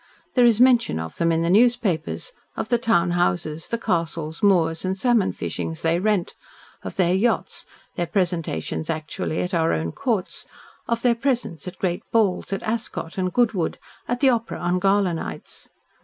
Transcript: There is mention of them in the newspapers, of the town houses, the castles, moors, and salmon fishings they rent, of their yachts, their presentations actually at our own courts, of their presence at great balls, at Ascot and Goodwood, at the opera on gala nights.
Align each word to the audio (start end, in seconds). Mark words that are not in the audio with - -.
There 0.33 0.45
is 0.45 0.59
mention 0.59 0.99
of 0.99 1.17
them 1.17 1.31
in 1.31 1.43
the 1.43 1.49
newspapers, 1.51 2.31
of 2.57 2.69
the 2.69 2.79
town 2.79 3.11
houses, 3.11 3.69
the 3.69 3.77
castles, 3.77 4.41
moors, 4.41 4.83
and 4.83 4.97
salmon 4.97 5.31
fishings 5.31 5.83
they 5.83 5.99
rent, 5.99 6.33
of 6.81 6.95
their 6.95 7.13
yachts, 7.13 7.67
their 7.93 8.07
presentations 8.07 8.89
actually 8.89 9.43
at 9.43 9.53
our 9.53 9.73
own 9.73 9.91
courts, 9.91 10.47
of 10.87 11.03
their 11.03 11.13
presence 11.13 11.67
at 11.67 11.77
great 11.77 12.01
balls, 12.11 12.51
at 12.51 12.63
Ascot 12.63 13.19
and 13.19 13.31
Goodwood, 13.31 13.77
at 14.07 14.21
the 14.21 14.29
opera 14.29 14.57
on 14.57 14.79
gala 14.79 15.13
nights. 15.13 15.69